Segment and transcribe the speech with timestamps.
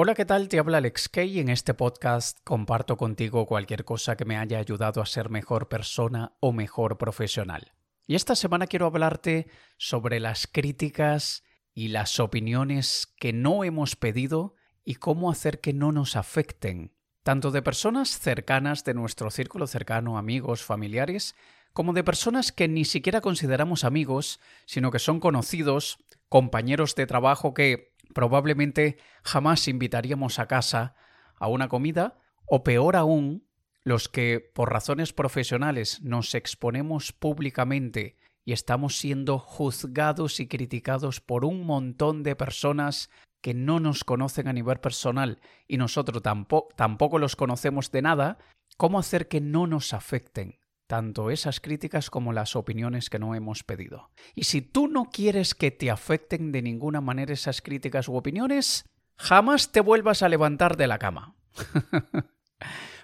[0.00, 0.46] Hola, ¿qué tal?
[0.46, 5.02] Te habla Alex Kay en este podcast comparto contigo cualquier cosa que me haya ayudado
[5.02, 7.72] a ser mejor persona o mejor profesional.
[8.06, 11.42] Y esta semana quiero hablarte sobre las críticas
[11.74, 16.94] y las opiniones que no hemos pedido y cómo hacer que no nos afecten,
[17.24, 21.34] tanto de personas cercanas de nuestro círculo cercano, amigos, familiares,
[21.72, 27.52] como de personas que ni siquiera consideramos amigos, sino que son conocidos, compañeros de trabajo
[27.52, 30.94] que probablemente jamás invitaríamos a casa
[31.38, 33.46] a una comida, o peor aún,
[33.84, 41.44] los que por razones profesionales nos exponemos públicamente y estamos siendo juzgados y criticados por
[41.44, 47.18] un montón de personas que no nos conocen a nivel personal y nosotros tampoco, tampoco
[47.18, 48.38] los conocemos de nada,
[48.76, 50.57] ¿cómo hacer que no nos afecten?
[50.88, 54.10] Tanto esas críticas como las opiniones que no hemos pedido.
[54.34, 58.84] Y si tú no quieres que te afecten de ninguna manera esas críticas u opiniones,
[59.16, 61.36] jamás te vuelvas a levantar de la cama.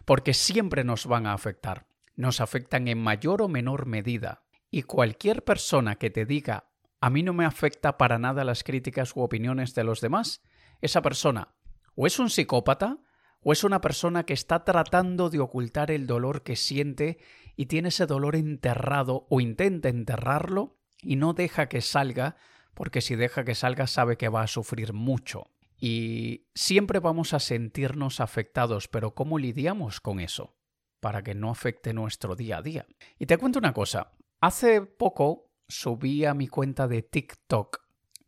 [0.05, 1.87] Porque siempre nos van a afectar.
[2.17, 4.43] Nos afectan en mayor o menor medida.
[4.71, 9.15] Y cualquier persona que te diga a mí no me afecta para nada las críticas
[9.15, 10.41] u opiniones de los demás,
[10.81, 11.55] esa persona
[11.95, 12.99] o es un psicópata
[13.45, 17.19] o es una persona que está tratando de ocultar el dolor que siente
[17.57, 22.37] y tiene ese dolor enterrado o intenta enterrarlo y no deja que salga,
[22.73, 25.51] porque si deja que salga sabe que va a sufrir mucho.
[25.79, 30.57] Y siempre vamos a sentirnos afectados, pero ¿cómo lidiamos con eso?
[31.01, 32.87] Para que no afecte nuestro día a día.
[33.19, 37.84] Y te cuento una cosa, hace poco subí a mi cuenta de TikTok,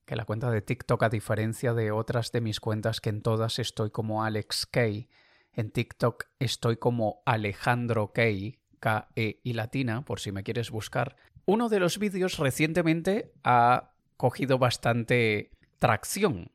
[0.07, 3.59] que la cuenta de TikTok a diferencia de otras de mis cuentas que en todas
[3.59, 5.09] estoy como Alex Kay,
[5.53, 11.17] en TikTok estoy como Alejandro Kay, K-E y latina, por si me quieres buscar.
[11.45, 16.53] Uno de los vídeos recientemente ha cogido bastante tracción.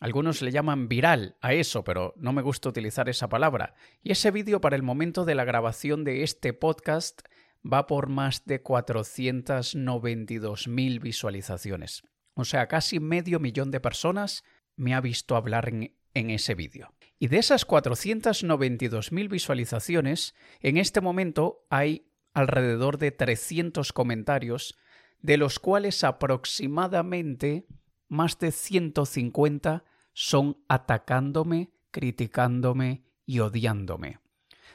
[0.00, 3.74] Algunos le llaman viral a eso, pero no me gusta utilizar esa palabra.
[4.02, 7.22] Y ese vídeo para el momento de la grabación de este podcast
[7.64, 12.02] va por más de 492.000 visualizaciones.
[12.34, 14.44] O sea, casi medio millón de personas
[14.76, 16.92] me ha visto hablar en, ese vídeo.
[17.18, 24.76] Y de esas 492.000 visualizaciones, en este momento hay alrededor de 300 comentarios,
[25.20, 27.66] de los cuales aproximadamente
[28.08, 34.18] más de 150 son atacándome, criticándome y odiándome.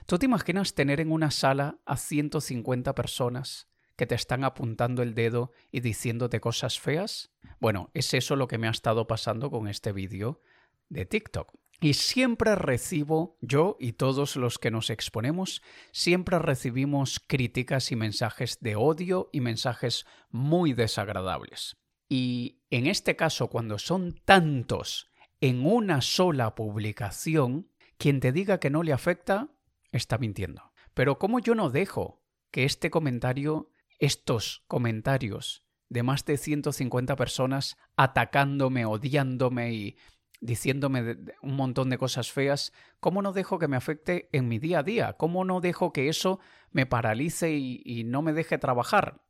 [0.06, 3.69] ¿Tú te imaginas tener en una sala a 150 personas
[4.00, 7.34] que te están apuntando el dedo y diciéndote cosas feas?
[7.60, 10.40] Bueno, es eso lo que me ha estado pasando con este vídeo
[10.88, 11.54] de TikTok.
[11.82, 15.62] Y siempre recibo, yo y todos los que nos exponemos,
[15.92, 21.76] siempre recibimos críticas y mensajes de odio y mensajes muy desagradables.
[22.08, 25.12] Y en este caso, cuando son tantos
[25.42, 29.50] en una sola publicación, quien te diga que no le afecta,
[29.92, 30.72] está mintiendo.
[30.94, 37.78] Pero como yo no dejo que este comentario, estos comentarios de más de 150 personas
[37.96, 39.98] atacándome, odiándome y
[40.42, 44.80] diciéndome un montón de cosas feas, ¿cómo no dejo que me afecte en mi día
[44.80, 45.14] a día?
[45.14, 46.40] ¿Cómo no dejo que eso
[46.72, 49.22] me paralice y, no me deje trabajar?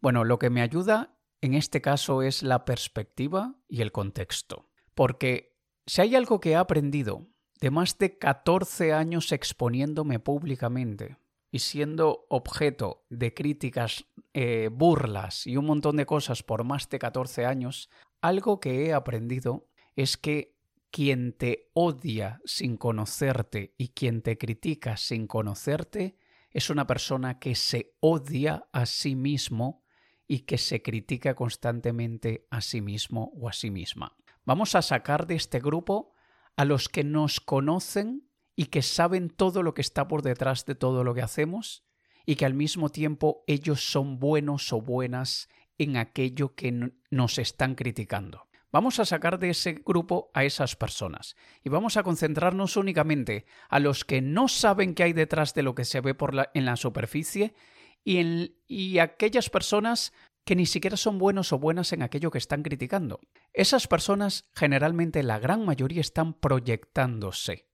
[0.00, 4.70] Bueno, lo que me ayuda en este caso es la perspectiva y el contexto.
[4.94, 7.28] Porque si hay algo que he aprendido
[7.60, 11.18] de más de 14 años exponiéndome públicamente
[11.50, 14.04] y siendo objeto de críticas,
[14.34, 17.88] eh, burlas y un montón de cosas por más de 14 años,
[18.20, 20.56] algo que he aprendido es que
[20.90, 26.18] quien te odia sin conocerte y quien te critica sin conocerte
[26.50, 29.84] es una persona que se odia a sí mismo
[30.26, 34.16] y que se critica constantemente a sí mismo o a sí misma.
[34.44, 36.12] Vamos a sacar de este grupo
[36.56, 38.27] a los que nos conocen
[38.58, 41.84] y que saben todo lo que está por detrás de todo lo que hacemos
[42.26, 45.48] y que al mismo tiempo ellos son buenos o buenas
[45.78, 48.48] en aquello que nos están criticando.
[48.72, 53.78] Vamos a sacar de ese grupo a esas personas y vamos a concentrarnos únicamente a
[53.78, 56.16] los que no saben qué hay detrás de lo que se ve
[56.52, 57.54] en la superficie
[58.02, 60.12] y, en, y aquellas personas
[60.44, 63.20] que ni siquiera son buenos o buenas en aquello que están criticando.
[63.52, 67.67] Esas personas, generalmente la gran mayoría, están proyectándose.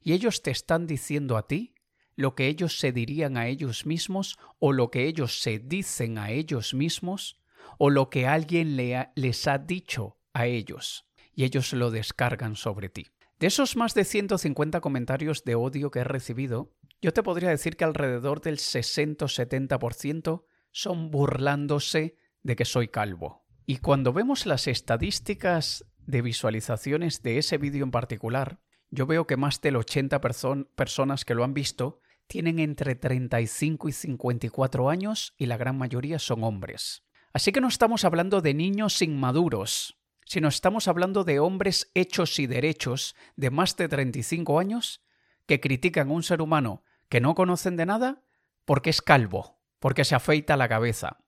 [0.00, 1.74] Y ellos te están diciendo a ti
[2.16, 6.30] lo que ellos se dirían a ellos mismos o lo que ellos se dicen a
[6.30, 7.40] ellos mismos
[7.78, 11.06] o lo que alguien les ha dicho a ellos.
[11.34, 13.06] Y ellos lo descargan sobre ti.
[13.38, 16.72] De esos más de 150 comentarios de odio que he recibido,
[17.02, 23.44] yo te podría decir que alrededor del 60 70% son burlándose de que soy calvo.
[23.66, 28.60] Y cuando vemos las estadísticas de visualizaciones de ese vídeo en particular,
[28.94, 33.92] yo veo que más del 80 personas que lo han visto tienen entre 35 y
[33.92, 37.04] 54 años y la gran mayoría son hombres.
[37.32, 42.46] Así que no estamos hablando de niños inmaduros, sino estamos hablando de hombres hechos y
[42.46, 45.04] derechos de más de 35 años
[45.46, 48.22] que critican a un ser humano que no conocen de nada
[48.64, 51.18] porque es calvo, porque se afeita la cabeza.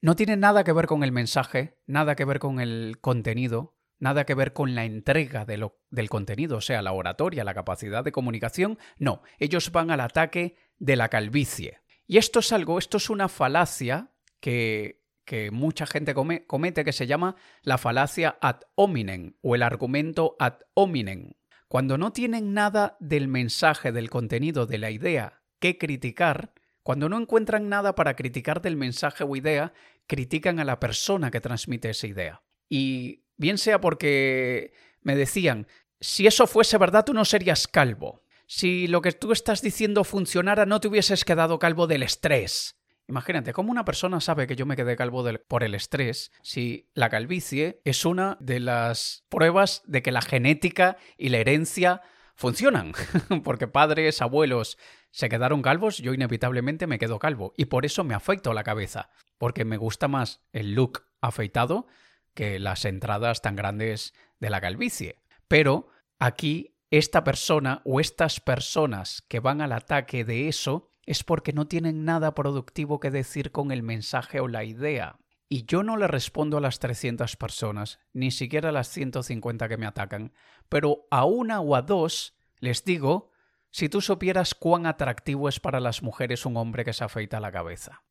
[0.00, 4.26] No tiene nada que ver con el mensaje, nada que ver con el contenido, nada
[4.26, 8.76] que ver con la entrega del contenido, o sea, la oratoria, la capacidad de comunicación.
[8.98, 11.78] No, ellos van al ataque de la calvicie.
[12.08, 14.10] Y esto es algo, esto es una falacia
[14.40, 20.34] que, que mucha gente comete que se llama la falacia ad hominem o el argumento
[20.40, 21.34] ad hominem.
[21.68, 27.20] Cuando no tienen nada del mensaje, del contenido, de la idea que criticar, cuando no
[27.20, 29.72] encuentran nada para criticar del mensaje o idea,
[30.08, 32.42] critican a la persona que transmite esa idea.
[32.68, 34.72] Y bien sea porque
[35.02, 35.66] me decían,
[36.00, 38.22] si eso fuese verdad, tú no serías calvo.
[38.46, 42.78] Si lo que tú estás diciendo funcionara, no te hubieses quedado calvo del estrés.
[43.08, 47.10] Imagínate, ¿cómo una persona sabe que yo me quedé calvo por el estrés si la
[47.10, 52.00] calvicie es una de las pruebas de que la genética y la herencia
[52.36, 52.92] funcionan?
[53.44, 54.78] Porque padres, abuelos
[55.10, 57.54] se quedaron calvos, yo inevitablemente me quedo calvo.
[57.56, 59.10] Y por eso me afeito la cabeza.
[59.36, 61.88] Porque me gusta más el look afeitado
[62.34, 65.16] que las entradas tan grandes de la calvicie.
[65.48, 65.88] Pero
[66.18, 71.66] aquí esta persona o estas personas que van al ataque de eso es porque no
[71.66, 75.18] tienen nada productivo que decir con el mensaje o la idea.
[75.48, 79.76] Y yo no le respondo a las 300 personas, ni siquiera a las 150 que
[79.76, 80.32] me atacan,
[80.68, 83.30] pero a una o a dos les digo,
[83.70, 87.52] si tú supieras cuán atractivo es para las mujeres un hombre que se afeita la
[87.52, 88.04] cabeza.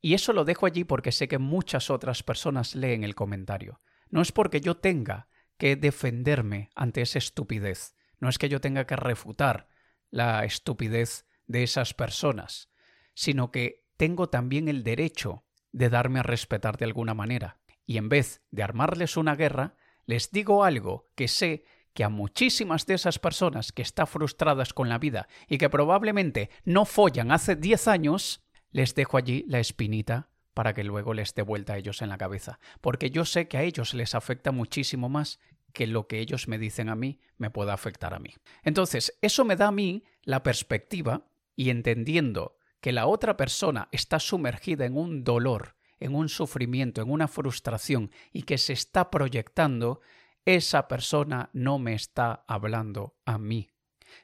[0.00, 3.80] Y eso lo dejo allí porque sé que muchas otras personas leen el comentario.
[4.10, 8.86] No es porque yo tenga que defenderme ante esa estupidez, no es que yo tenga
[8.86, 9.68] que refutar
[10.10, 12.70] la estupidez de esas personas,
[13.14, 17.58] sino que tengo también el derecho de darme a respetar de alguna manera.
[17.84, 19.74] Y en vez de armarles una guerra,
[20.06, 24.88] les digo algo que sé que a muchísimas de esas personas que están frustradas con
[24.88, 30.28] la vida y que probablemente no follan hace 10 años, les dejo allí la espinita
[30.54, 33.58] para que luego les dé vuelta a ellos en la cabeza, porque yo sé que
[33.58, 35.38] a ellos les afecta muchísimo más
[35.72, 38.34] que lo que ellos me dicen a mí me pueda afectar a mí.
[38.64, 44.18] Entonces, eso me da a mí la perspectiva y entendiendo que la otra persona está
[44.18, 50.00] sumergida en un dolor, en un sufrimiento, en una frustración y que se está proyectando,
[50.44, 53.70] esa persona no me está hablando a mí.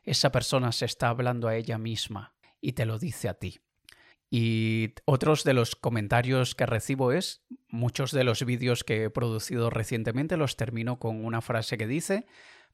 [0.03, 3.61] Esa persona se está hablando a ella misma y te lo dice a ti.
[4.37, 9.71] Y otros de los comentarios que recibo es, muchos de los vídeos que he producido
[9.71, 12.27] recientemente los termino con una frase que dice,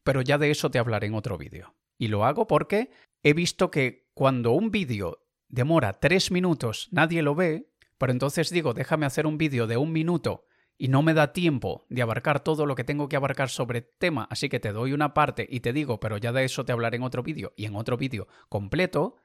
[0.02, 1.74] pero ya de eso te hablaré en otro vídeo.
[1.98, 2.90] Y lo hago porque
[3.22, 7.68] he visto que cuando un vídeo demora tres minutos nadie lo ve,
[7.98, 10.46] pero entonces digo, déjame hacer un vídeo de un minuto
[10.78, 14.26] y no me da tiempo de abarcar todo lo que tengo que abarcar sobre tema,
[14.30, 16.96] así que te doy una parte y te digo, pero ya de eso te hablaré
[16.96, 19.16] en otro vídeo y en otro vídeo completo,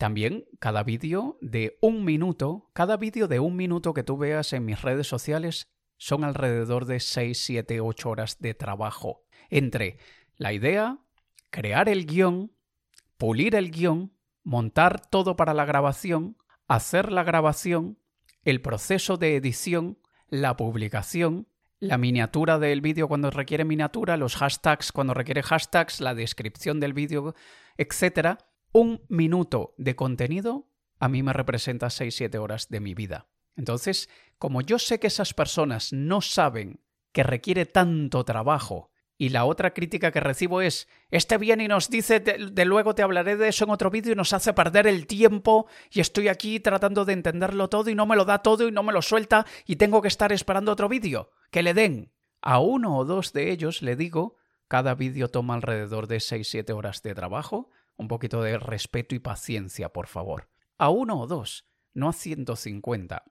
[0.00, 4.64] también cada vídeo de un minuto, cada vídeo de un minuto que tú veas en
[4.64, 5.68] mis redes sociales
[5.98, 9.26] son alrededor de 6, 7, 8 horas de trabajo.
[9.50, 9.98] Entre
[10.36, 11.00] la idea,
[11.50, 12.50] crear el guion,
[13.18, 17.98] pulir el guion, montar todo para la grabación, hacer la grabación,
[18.42, 21.46] el proceso de edición, la publicación,
[21.78, 26.94] la miniatura del vídeo cuando requiere miniatura, los hashtags cuando requiere hashtags, la descripción del
[26.94, 27.34] vídeo,
[27.76, 28.38] etc
[28.72, 33.26] un minuto de contenido a mí me representa 6-7 horas de mi vida.
[33.56, 34.08] Entonces,
[34.38, 36.80] como yo sé que esas personas no saben
[37.12, 41.90] que requiere tanto trabajo, y la otra crítica que recibo es, este viene y nos
[41.90, 45.06] dice, de, luego te hablaré de eso en otro vídeo y nos hace perder el
[45.06, 48.72] tiempo y estoy aquí tratando de entenderlo todo y no me lo da todo y
[48.72, 51.32] no me lo suelta y tengo que estar esperando otro vídeo.
[51.50, 52.14] Que le den.
[52.40, 54.36] A uno o dos de ellos le digo,
[54.68, 57.68] cada vídeo toma alrededor de 6-7 horas de trabajo,
[58.00, 60.48] un poquito de respeto y paciencia, por favor.
[60.78, 63.24] A uno o dos, no a 150.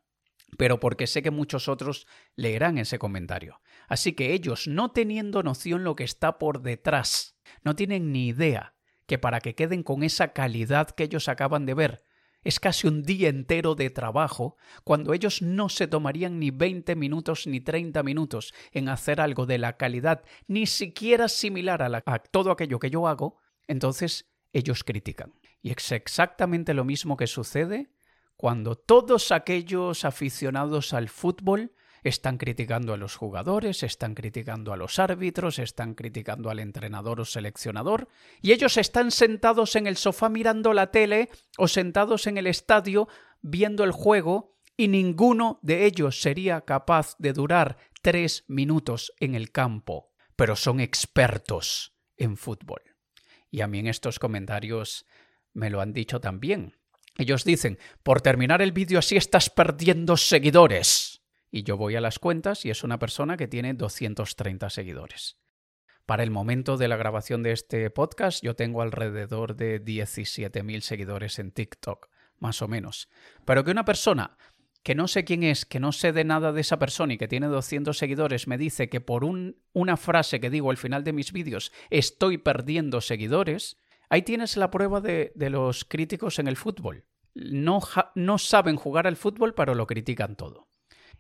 [0.58, 3.62] Pero porque sé que muchos otros leerán ese comentario.
[3.88, 8.76] Así que ellos, no teniendo noción lo que está por detrás, no tienen ni idea
[9.06, 12.04] que para que queden con esa calidad que ellos acaban de ver,
[12.44, 17.48] es casi un día entero de trabajo, cuando ellos no se tomarían ni 20 minutos
[17.48, 22.52] ni 30 minutos en hacer algo de la calidad ni siquiera similar a, a todo
[22.52, 25.34] aquello que yo hago, entonces ellos critican.
[25.62, 27.92] Y es exactamente lo mismo que sucede
[28.36, 35.00] cuando todos aquellos aficionados al fútbol Están criticando a los jugadores, están criticando a los
[35.00, 38.08] árbitros, están criticando al entrenador o seleccionador,
[38.42, 43.10] y ellos están sentados en el sofá mirando la tele o sentados en el estadio
[43.42, 49.52] viendo el juego, y ninguno de ellos sería capaz de durar tres minutos en el
[49.52, 52.82] campo, pero son expertos en fútbol.
[53.52, 55.06] Y a mí en estos comentarios
[55.54, 56.78] me lo han dicho también.
[57.18, 61.22] Ellos dicen, por terminar el vídeo así estás perdiendo seguidores.
[61.52, 65.38] Y yo voy a las cuentas y es una persona que tiene 230 seguidores.
[66.06, 71.40] Para el momento de la grabación de este podcast yo tengo alrededor de 17.000 seguidores
[71.40, 73.10] en TikTok, más o menos.
[73.46, 74.38] Pero que una persona
[74.84, 77.28] que no sé quién es, que no sé de nada de esa persona y que
[77.28, 81.32] tiene 200 seguidores me dice que por una frase que digo al final de mis
[81.34, 83.78] vídeos estoy perdiendo seguidores,
[84.10, 87.06] Ahí tienes la prueba de, los críticos en el fútbol.
[87.36, 87.80] No,
[88.16, 90.68] no saben jugar al fútbol, pero lo critican todo.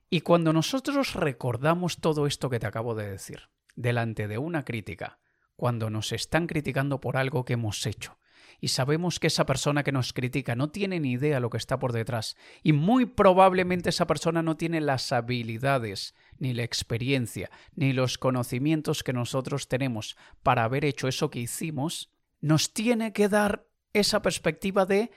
[0.10, 5.20] Y cuando nosotros recordamos todo esto que te acabo de decir, delante de una crítica,
[5.56, 8.18] cuando nos están criticando por algo que hemos hecho,
[8.62, 11.80] y sabemos que esa persona que nos critica no tiene ni idea lo que está
[11.80, 17.94] por detrás, y muy probablemente esa persona no tiene las habilidades, ni la experiencia, ni
[17.94, 22.12] los conocimientos que nosotros tenemos para haber hecho eso que hicimos,
[22.42, 25.12] nos tiene que dar esa perspectiva de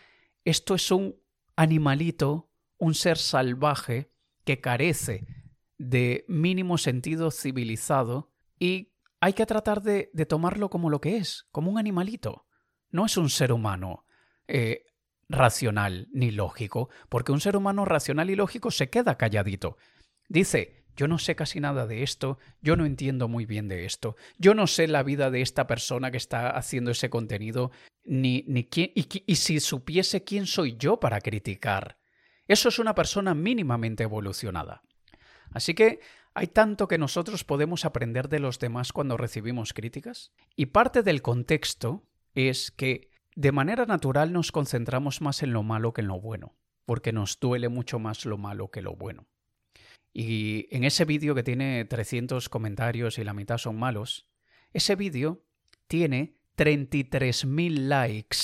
[0.44, 1.16] esto es un
[1.56, 4.10] animalito, un ser salvaje
[4.44, 5.26] que carece
[5.78, 11.70] de mínimo sentido civilizado y hay que tratar de, tomarlo como lo que es, como
[11.70, 12.46] un animalito.
[12.92, 14.04] No es un ser humano
[14.46, 14.86] eh,
[15.28, 19.76] racional ni lógico, porque un ser humano racional y lógico se queda calladito.
[20.28, 24.16] Dice, yo no sé casi nada de esto, yo no entiendo muy bien de esto,
[24.38, 27.70] yo no sé la vida de esta persona que está haciendo ese contenido,
[28.04, 31.98] ni, ni quién, y, y si supiese quién soy yo para criticar.
[32.46, 34.82] Eso es una persona mínimamente evolucionada.
[35.50, 36.00] Así que
[36.34, 41.22] hay tanto que nosotros podemos aprender de los demás cuando recibimos críticas, y parte del
[41.22, 46.20] contexto es que de manera natural nos concentramos más en lo malo que en lo
[46.20, 49.26] bueno, porque nos duele mucho más lo malo que lo bueno.
[50.12, 54.28] Y en ese vídeo que tiene 300 comentarios y la mitad son malos,
[54.72, 55.44] ese vídeo
[55.86, 58.36] tiene 33.000 likes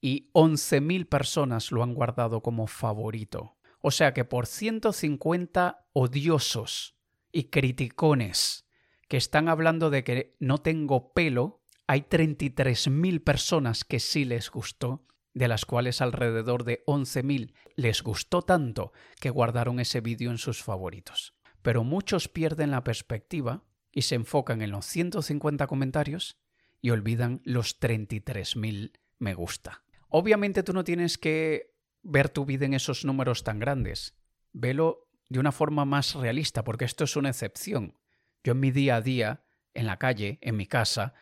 [0.00, 3.56] y 11.000 personas lo han guardado como favorito.
[3.80, 6.96] O sea que por 150 odiosos
[7.30, 8.66] y criticones
[9.08, 15.06] que están hablando de que no tengo pelo, hay 33.000 personas que sí les gustó
[15.34, 20.62] de las cuales alrededor de 11.000 les gustó tanto que guardaron ese vídeo en sus
[20.62, 21.34] favoritos.
[21.62, 26.38] Pero muchos pierden la perspectiva y se enfocan en los 150 comentarios
[26.80, 29.82] y olvidan los 33.000 me gusta.
[30.08, 34.14] Obviamente tú no tienes que ver tu vida en esos números tan grandes.
[34.52, 37.98] Velo de una forma más realista, porque esto es una excepción.
[38.44, 41.14] Yo en mi día a día, en la calle, en mi casa,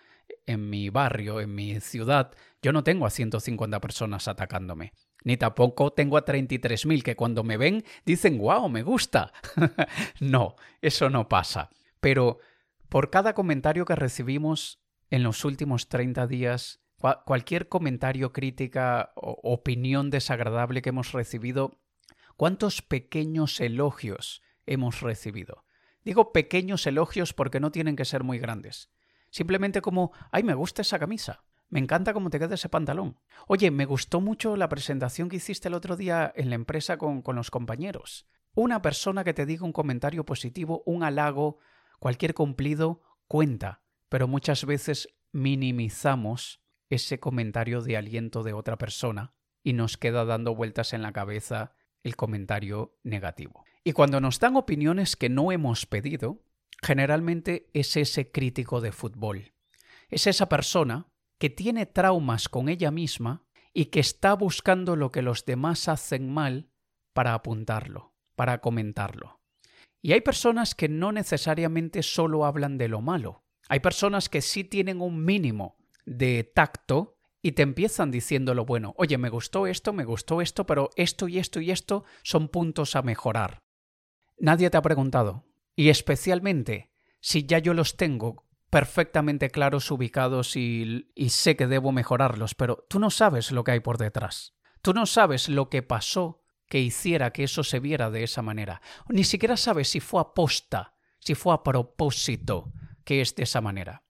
[0.47, 4.93] en mi barrio, en mi ciudad, yo no tengo a 150 personas atacándome.
[5.25, 9.33] Ni tampoco tengo a 33.000 que cuando me ven dicen, wow, me gusta.
[10.21, 11.71] no, eso no pasa.
[12.01, 12.39] Pero
[12.89, 16.81] por cada comentario que recibimos en los últimos 30 días,
[17.25, 21.81] cualquier comentario, crítica o opinión desagradable que hemos recibido,
[22.37, 25.65] ¿cuántos pequeños elogios hemos recibido?
[26.05, 28.91] Digo pequeños elogios porque no tienen que ser muy grandes.
[29.33, 31.43] Simplemente como, ay, me gusta esa camisa.
[31.71, 33.19] Me encanta cómo te queda ese pantalón.
[33.49, 37.23] Oye, me gustó mucho la presentación que hiciste el otro día en la empresa con,
[37.23, 38.29] con los compañeros.
[38.55, 41.59] Una persona que te diga un comentario positivo, un halago,
[41.99, 43.81] cualquier cumplido, cuenta.
[44.11, 46.61] Pero muchas veces minimizamos
[46.91, 51.75] ese comentario de aliento de otra persona y nos queda dando vueltas en la cabeza
[52.03, 53.65] el comentario negativo.
[53.83, 56.43] Y cuando nos dan opiniones que no hemos pedido,
[56.83, 59.53] generalmente es ese crítico de fútbol.
[60.09, 61.09] Es esa persona
[61.39, 66.33] que tiene traumas con ella misma y que está buscando lo que los demás hacen
[66.33, 66.71] mal
[67.15, 69.41] para apuntarlo, para comentarlo.
[70.03, 73.45] Y hay personas que no necesariamente solo hablan de lo malo.
[73.69, 78.95] Hay personas que sí tienen un mínimo de tacto y te empiezan diciendo lo bueno.
[78.99, 82.97] Oye, me gustó esto, me gustó esto, pero esto y esto y esto son puntos
[82.97, 83.59] a mejorar.
[84.39, 91.07] Nadie te ha preguntado, y especialmente si ya yo los tengo perfectamente claros, ubicados y,
[91.29, 94.55] sé que debo mejorarlos, pero tú no sabes lo que hay por detrás.
[94.81, 98.81] Tú no sabes lo que pasó que hiciera que eso se viera de esa manera.
[99.09, 102.73] Ni siquiera sabes si fue aposta, si fue a propósito
[103.05, 104.05] que es de esa manera.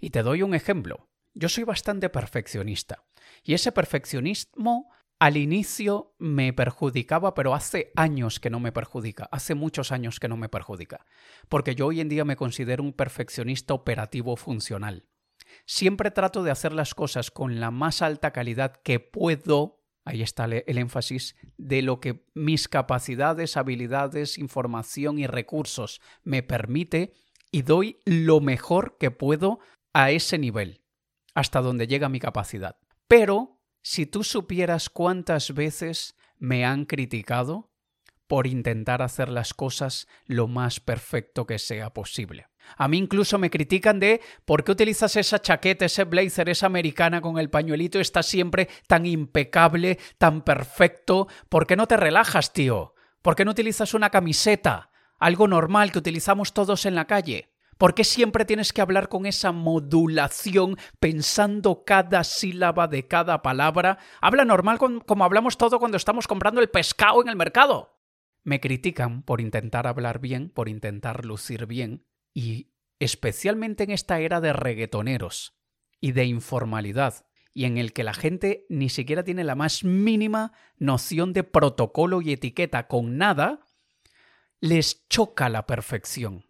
[0.00, 1.08] Y te doy un ejemplo.
[1.32, 3.04] Yo soy bastante perfeccionista.
[3.44, 4.90] Y ese perfeccionismo
[5.22, 10.26] al inicio me perjudicaba, pero hace años que no me perjudica, hace muchos años que
[10.26, 11.06] no me perjudica,
[11.48, 15.06] porque yo hoy en día me considero un perfeccionista operativo funcional.
[15.64, 20.46] Siempre trato de hacer las cosas con la más alta calidad que puedo, ahí está
[20.46, 27.12] el énfasis, de lo que mis capacidades, habilidades, información y recursos me permite
[27.52, 29.60] y doy lo mejor que puedo
[29.92, 30.82] a ese nivel,
[31.32, 32.76] hasta donde llega mi capacidad.
[33.06, 37.70] Pero si tú supieras cuántas veces me han criticado
[38.26, 42.46] por intentar hacer las cosas lo más perfecto que sea posible.
[42.76, 47.20] A mí incluso me critican de por qué utilizas esa chaqueta, ese blazer, esa americana
[47.20, 51.28] con el pañuelito, está siempre tan impecable, tan perfecto.
[51.48, 52.94] ¿Por qué no te relajas, tío?
[53.20, 54.90] ¿Por qué no utilizas una camiseta?
[55.18, 57.51] Algo normal que utilizamos todos en la calle.
[57.82, 63.98] ¿Por qué siempre tienes que hablar con esa modulación, pensando cada sílaba de cada palabra?
[64.20, 67.98] Habla normal como hablamos todo cuando estamos comprando el pescado en el mercado.
[68.44, 72.70] Me critican por intentar hablar bien, por intentar lucir bien, y
[73.00, 75.58] especialmente en esta era de reggaetoneros
[76.00, 80.52] y de informalidad, y en el que la gente ni siquiera tiene la más mínima
[80.76, 83.66] noción de protocolo y etiqueta con nada,
[84.60, 86.44] les choca la perfección.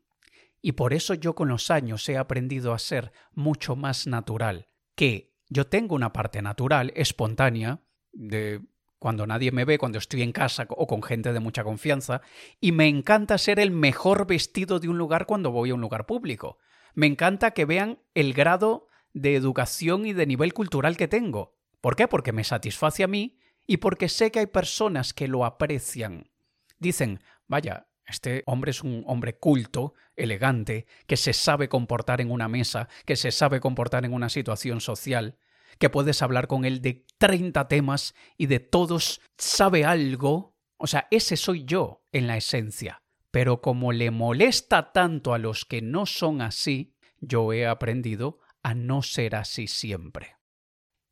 [0.63, 5.35] Y por eso yo con los años he aprendido a ser mucho más natural, que
[5.49, 7.81] yo tengo una parte natural, espontánea,
[8.13, 8.63] de
[8.99, 12.23] cuando nadie me ve, cuando estoy en casa o con gente de mucha confianza,
[12.61, 16.07] y me encanta ser el mejor vestido de un lugar cuando voy a un lugar
[16.07, 16.59] público.
[16.95, 21.59] Me encanta que vean el grado de educación y de nivel cultural que tengo.
[21.81, 22.07] ¿Por qué?
[22.07, 26.31] Porque me satisface a mí y porque sé que hay personas que lo aprecian.
[26.79, 32.49] Dicen, vaya, este hombre es un hombre culto, elegante, que se sabe comportar en una
[32.49, 35.39] mesa, que se sabe comportar en una situación social,
[35.79, 40.57] que puedes hablar con él de 30 temas y de todos sabe algo.
[40.77, 43.03] O sea, ese soy yo en la esencia.
[43.31, 48.75] Pero como le molesta tanto a los que no son así, yo he aprendido a
[48.75, 50.37] no ser así siempre.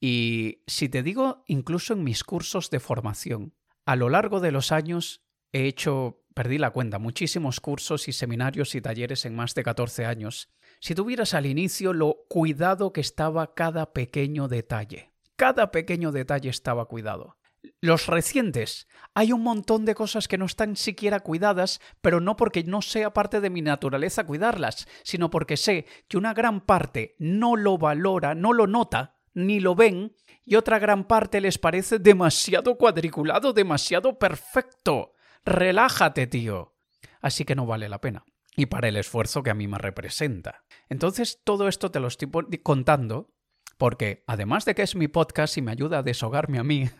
[0.00, 3.54] Y si te digo, incluso en mis cursos de formación,
[3.86, 5.22] a lo largo de los años
[5.52, 10.06] he hecho perdí la cuenta, muchísimos cursos y seminarios y talleres en más de 14
[10.06, 10.50] años.
[10.80, 15.12] Si tuvieras al inicio lo cuidado que estaba cada pequeño detalle.
[15.36, 17.36] Cada pequeño detalle estaba cuidado.
[17.82, 22.64] Los recientes, hay un montón de cosas que no están siquiera cuidadas, pero no porque
[22.64, 27.56] no sea parte de mi naturaleza cuidarlas, sino porque sé que una gran parte no
[27.56, 30.14] lo valora, no lo nota, ni lo ven,
[30.44, 35.12] y otra gran parte les parece demasiado cuadriculado, demasiado perfecto.
[35.44, 36.76] Relájate, tío.
[37.20, 38.24] Así que no vale la pena.
[38.56, 40.64] Y para el esfuerzo que a mí me representa.
[40.88, 42.30] Entonces, todo esto te lo estoy
[42.62, 43.32] contando
[43.78, 46.90] porque, además de que es mi podcast y me ayuda a deshogarme a mí,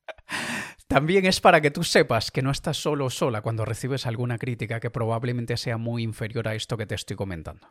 [0.88, 4.38] también es para que tú sepas que no estás solo o sola cuando recibes alguna
[4.38, 7.68] crítica que probablemente sea muy inferior a esto que te estoy comentando.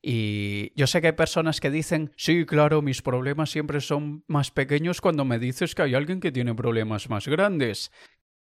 [0.00, 4.52] Y yo sé que hay personas que dicen, sí, claro, mis problemas siempre son más
[4.52, 7.90] pequeños cuando me dices que hay alguien que tiene problemas más grandes.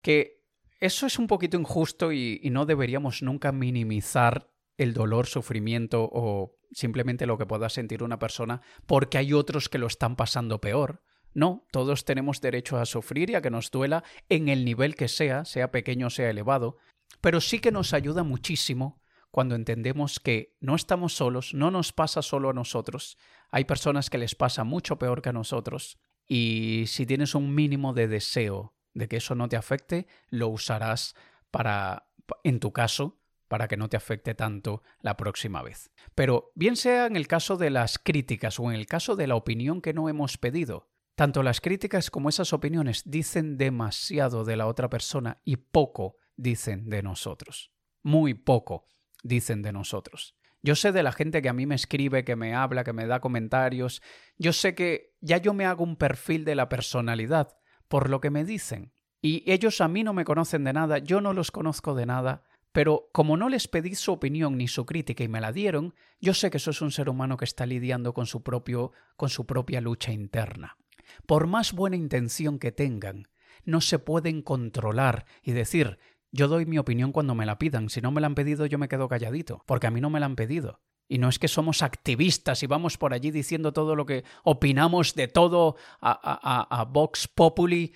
[0.04, 0.39] Que
[0.80, 7.26] eso es un poquito injusto y, no deberíamos nunca minimizar el dolor, sufrimiento o simplemente
[7.26, 11.04] lo que pueda sentir una persona porque hay otros que lo están pasando peor.
[11.34, 15.08] No, todos tenemos derecho a sufrir y a que nos duela en el nivel que
[15.08, 16.78] sea, sea pequeño o sea elevado,
[17.22, 22.24] pero sí que nos ayuda muchísimo cuando entendemos que no estamos solos, no nos pasa
[22.24, 23.18] solo a nosotros,
[23.52, 27.94] hay personas que les pasa mucho peor que a nosotros, y si tienes un mínimo
[27.94, 31.16] de deseo de que eso no te afecte, lo usarás
[31.52, 32.10] para,
[32.44, 35.92] en tu caso, para que no te afecte tanto la próxima vez.
[36.16, 39.36] Pero bien sea en el caso de las críticas o en el caso de la
[39.36, 44.68] opinión que no hemos pedido, tanto las críticas como esas opiniones dicen demasiado de la
[44.68, 47.74] otra persona y poco dicen de nosotros.
[48.04, 48.86] Muy poco
[49.24, 50.38] dicen de nosotros.
[50.62, 53.06] Yo sé de la gente que a mí me escribe, que me habla, que me
[53.06, 54.02] da comentarios.
[54.38, 57.59] Yo sé que ya yo me hago un perfil de la personalidad
[57.90, 58.94] por lo que me dicen.
[59.22, 62.44] Y ellos a mí no me conocen de nada, yo no los conozco de nada,
[62.72, 66.34] pero como no les pedí su opinión ni su crítica y me la dieron, yo
[66.34, 69.46] sé que eso es un ser humano que está lidiando con su propio con su
[69.46, 70.78] propia lucha interna.
[71.26, 73.28] Por más buena intención que tengan,
[73.66, 75.98] no se pueden controlar y decir,
[76.32, 78.78] yo doy mi opinión cuando me la pidan, si no me la han pedido yo
[78.78, 80.80] me quedo calladito, porque a mí no me la han pedido.
[81.12, 85.16] Y no es que somos activistas y vamos por allí diciendo todo lo que opinamos
[85.16, 87.94] de todo a, a, a, Vox Populi.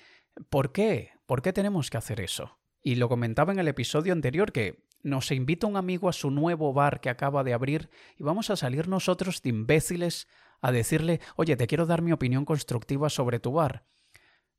[0.50, 1.12] ¿Por qué?
[1.28, 2.58] ¿Por qué tenemos que hacer eso?
[2.82, 6.74] Y lo comentaba en el episodio anterior que nos invita un amigo a su nuevo
[6.74, 10.28] bar que acaba de abrir y vamos a salir nosotros de imbéciles
[10.62, 13.86] a decirle, oye, te quiero dar mi opinión constructiva sobre tu bar.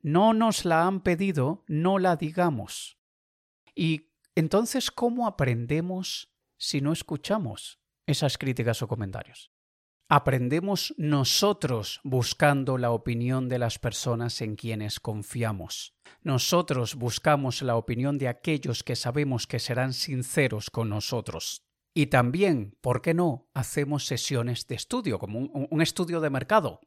[0.01, 2.99] no nos la han pedido, no la digamos.
[3.75, 9.51] Y entonces, ¿cómo aprendemos si no escuchamos esas críticas o comentarios?
[10.09, 15.95] Aprendemos nosotros buscando la opinión de las personas en quienes confiamos.
[16.23, 21.63] Nosotros buscamos la opinión de aquellos que sabemos que serán sinceros con nosotros.
[21.95, 26.81] Y también, ¿por qué no?, hacemos sesiones de estudio, como un, estudio de mercado.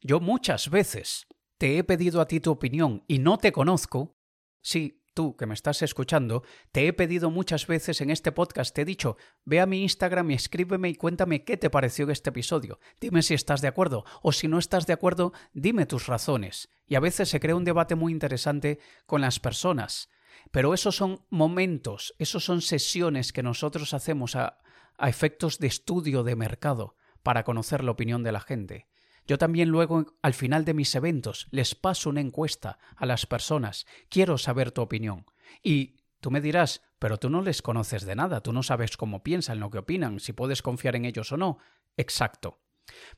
[0.00, 1.26] Yo muchas veces
[1.58, 4.16] te he pedido a ti tu opinión y no te conozco,
[4.62, 8.82] sí, tú que me estás escuchando, te he pedido muchas veces en este podcast, te
[8.82, 12.78] he dicho, ve a mi Instagram y escríbeme y cuéntame qué te pareció este episodio.
[13.00, 16.68] Dime si estás de acuerdo o si no estás de acuerdo, dime tus razones.
[16.86, 20.10] Y a veces se crea un debate muy interesante con las personas.
[20.50, 24.58] Pero esos son momentos, esos son sesiones que nosotros hacemos a,
[24.98, 28.88] a efectos de estudio de mercado para conocer la opinión de la gente.
[29.26, 33.86] Yo también luego, al final de mis eventos, les paso una encuesta a las personas.
[34.08, 35.26] Quiero saber tu opinión.
[35.62, 39.22] Y tú me dirás, pero tú no les conoces de nada, tú no sabes cómo
[39.22, 41.58] piensan, lo que opinan, si puedes confiar en ellos o no.
[41.96, 42.60] Exacto.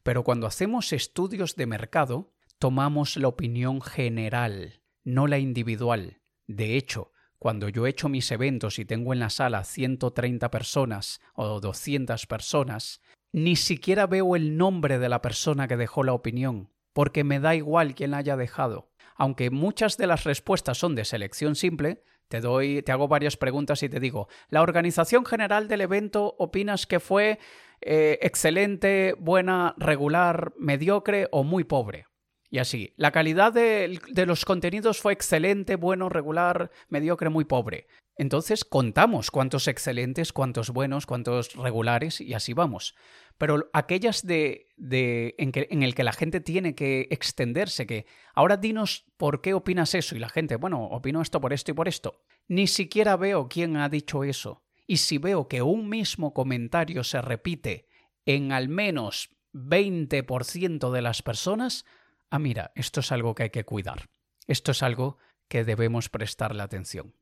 [0.02, 6.20] Pero cuando hacemos estudios de mercado, tomamos la opinión general, no la individual.
[6.46, 11.20] De hecho, cuando yo he hecho mis eventos y tengo en la sala 130 personas
[11.34, 13.02] o 200 personas,
[13.34, 17.56] ni siquiera veo el nombre de la persona que dejó la opinión, porque me da
[17.56, 18.92] igual quién la haya dejado.
[19.16, 23.82] Aunque muchas de las respuestas son de selección simple, te doy, te hago varias preguntas
[23.82, 27.40] y te digo, ¿la organización general del evento opinas que fue
[27.80, 32.06] eh, excelente, buena, regular, mediocre o muy pobre?
[32.54, 37.88] Y así, la calidad de, los contenidos fue excelente, bueno, regular, mediocre, muy pobre.
[38.16, 42.94] Entonces contamos cuántos excelentes, cuántos buenos, cuántos regulares y así vamos.
[43.38, 48.06] Pero aquellas de, de en, que, en el que la gente tiene que extenderse, que
[48.36, 51.74] ahora dinos por qué opinas eso y la gente, bueno, opino esto por esto y
[51.74, 52.22] por esto.
[52.46, 54.62] Ni siquiera veo quién ha dicho eso.
[54.86, 57.88] Y si veo que un mismo comentario se repite
[58.26, 61.84] en al menos 20% de las personas,
[62.34, 64.10] ah, mira, esto es algo que hay que cuidar.
[64.46, 65.18] Esto es algo
[65.48, 67.14] que debemos prestarle atención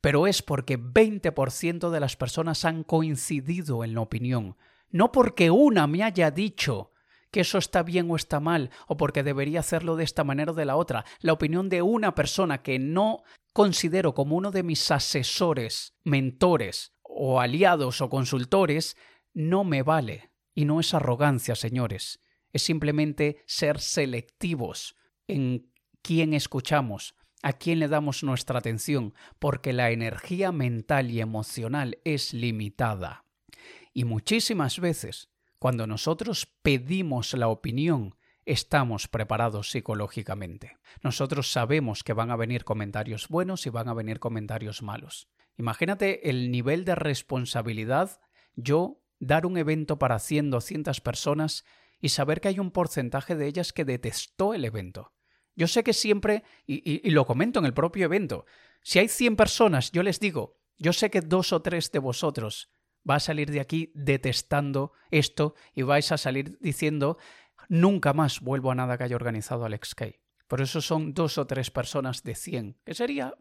[0.00, 4.56] pero es porque 20% de las personas han coincidido en la opinión,
[4.90, 6.92] no porque una me haya dicho
[7.30, 10.54] que eso está bien o está mal, o porque debería hacerlo de esta manera o
[10.54, 11.06] de la otra.
[11.20, 13.22] La opinión de una persona que no
[13.54, 18.98] considero como uno de mis asesores, mentores o aliados o consultores,
[19.32, 20.30] no me vale.
[20.54, 22.21] Y no es arrogancia, señores.
[22.52, 29.90] Es simplemente ser selectivos en quién escuchamos, a quién le damos nuestra atención, porque la
[29.90, 33.24] energía mental y emocional es limitada.
[33.92, 40.76] Y muchísimas veces, cuando nosotros pedimos la opinión, estamos preparados psicológicamente.
[41.02, 45.28] Nosotros sabemos que van a venir comentarios buenos y van a venir comentarios malos.
[45.56, 48.20] Imagínate el nivel de responsabilidad
[48.54, 51.64] yo dar un evento para 100, 200 personas
[52.02, 55.14] y saber que hay un porcentaje de ellas que detestó el evento.
[55.54, 58.44] Yo sé que siempre, y, lo comento en el propio evento,
[58.82, 62.72] si hay 100 personas, yo les digo, yo sé que dos o tres de vosotros
[63.08, 67.18] va a salir de aquí detestando esto y vais a salir diciendo,
[67.68, 70.20] nunca más vuelvo a nada que haya organizado Alex Kay.
[70.48, 73.34] Por eso son dos o tres personas de 100, que sería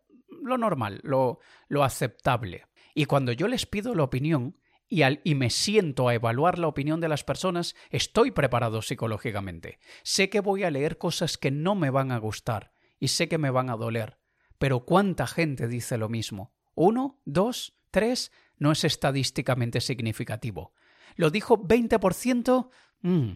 [0.43, 2.67] lo normal, lo, lo aceptable.
[2.93, 4.57] Y cuando yo les pido la opinión,
[4.91, 9.79] y, al, y me siento a evaluar la opinión de las personas, estoy preparado psicológicamente.
[10.03, 13.37] Sé que voy a leer cosas que no me van a gustar y sé que
[13.37, 14.19] me van a doler.
[14.57, 16.53] Pero ¿cuánta gente dice lo mismo?
[16.75, 17.21] ¿Uno?
[17.23, 17.79] ¿Dos?
[17.89, 18.33] ¿Tres?
[18.57, 20.73] No es estadísticamente significativo.
[21.15, 22.69] ¿Lo dijo 20%?
[22.99, 23.31] Mm,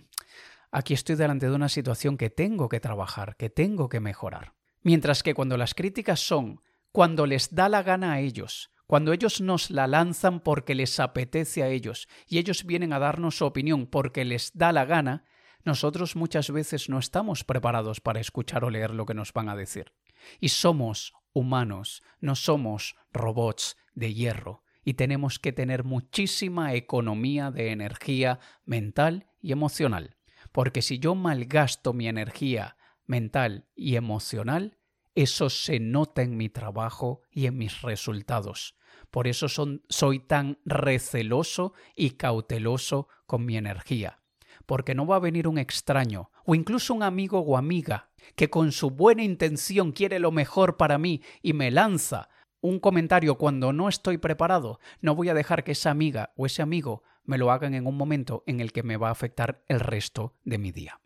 [0.71, 4.55] aquí estoy delante de una situación que tengo que trabajar, que tengo que mejorar.
[4.81, 9.41] Mientras que cuando las críticas son cuando les da la gana a ellos, cuando ellos
[9.41, 13.87] nos la lanzan porque les apetece a ellos y ellos vienen a darnos su opinión
[13.87, 15.25] porque les da la gana,
[15.63, 19.55] nosotros muchas veces no estamos preparados para escuchar o leer lo que nos van a
[19.55, 19.93] decir.
[20.39, 27.71] Y somos humanos, no somos robots de hierro, y tenemos que tener muchísima economía de
[27.71, 30.15] energía mental y emocional.
[30.51, 34.77] Porque si yo malgasto mi energía mental y emocional,
[35.15, 38.75] eso se nota en mi trabajo y en mis resultados.
[39.11, 44.19] Por eso soy tan receloso y cauteloso con mi energía.
[44.65, 48.71] Porque no va a venir un extraño o incluso un amigo o amiga que con
[48.71, 52.29] su buena intención quiere lo mejor para mí y me lanza
[52.61, 54.79] un comentario cuando no estoy preparado.
[55.01, 57.95] No voy a dejar que esa amiga o ese amigo me lo hagan en un
[57.95, 60.99] momento en el que me va a afectar el resto de mi día.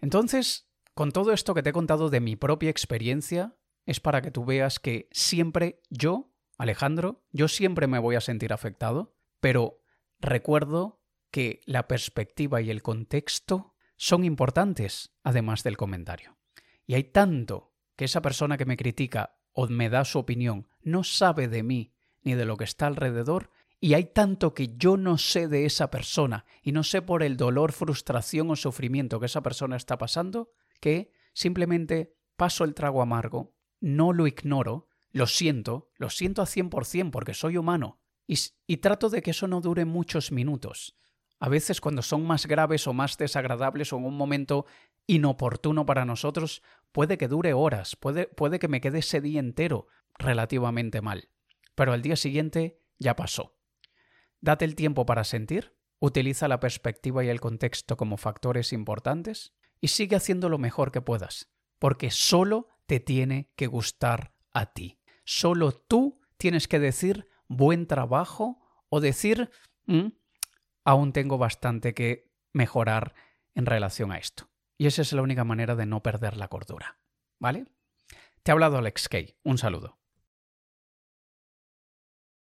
[0.00, 4.30] Entonces, Con todo esto que te he contado de mi propia experiencia, es para que
[4.30, 9.80] tú veas que siempre yo, Alejandro, yo siempre me voy a sentir afectado, pero
[10.20, 11.02] recuerdo
[11.32, 16.38] que la perspectiva y el contexto son importantes, además del comentario.
[16.86, 21.02] Y hay tanto que esa persona que me critica o me da su opinión no
[21.02, 25.18] sabe de mí ni de lo que está alrededor, y hay tanto que yo no
[25.18, 29.42] sé de esa persona y no sé por el dolor, frustración o sufrimiento que esa
[29.42, 30.52] persona está pasando,
[30.84, 37.10] que simplemente paso el trago amargo, no lo ignoro, lo siento, lo siento a 100%
[37.10, 40.94] porque soy humano y, y trato de que eso no dure muchos minutos.
[41.40, 44.66] A veces cuando son más graves o más desagradables o en un momento
[45.06, 49.86] inoportuno para nosotros, puede que dure horas, puede, puede que me quede ese día entero
[50.18, 51.30] relativamente mal.
[51.74, 53.56] Pero al día siguiente ya pasó.
[54.42, 59.88] Date el tiempo para sentir, utiliza la perspectiva y el contexto como factores importantes y
[59.88, 64.98] sigue haciendo lo mejor que puedas, porque solo te tiene que gustar a ti.
[65.24, 69.50] Solo tú tienes que decir buen trabajo o decir
[69.86, 70.08] mm,
[70.84, 73.14] aún tengo bastante que mejorar
[73.54, 74.50] en relación a esto.
[74.76, 76.98] Y esa es la única manera de no perder la cordura.
[77.38, 77.66] ¿Vale?
[78.42, 79.36] Te ha hablado Alex Kay.
[79.42, 79.98] Un saludo.